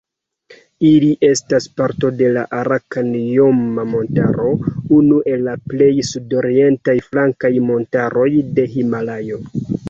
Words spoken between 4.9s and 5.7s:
unu el la